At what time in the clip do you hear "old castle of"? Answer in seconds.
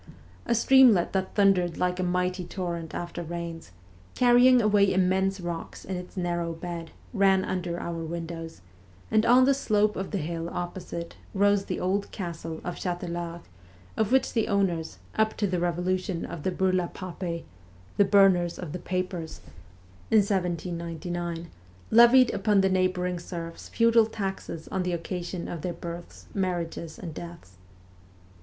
11.79-12.79